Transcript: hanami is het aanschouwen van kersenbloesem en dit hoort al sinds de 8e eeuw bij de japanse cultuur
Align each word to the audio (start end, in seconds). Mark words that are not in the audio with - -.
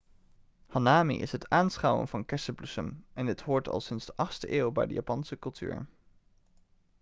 hanami 0.67 1.19
is 1.21 1.31
het 1.31 1.49
aanschouwen 1.49 2.07
van 2.07 2.25
kersenbloesem 2.25 3.05
en 3.13 3.25
dit 3.25 3.41
hoort 3.41 3.69
al 3.69 3.81
sinds 3.81 4.05
de 4.05 4.13
8e 4.45 4.49
eeuw 4.49 4.71
bij 4.71 4.85
de 4.87 4.93
japanse 4.93 5.39
cultuur 5.39 5.85